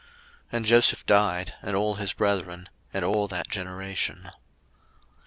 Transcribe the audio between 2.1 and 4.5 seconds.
brethren, and all that generation.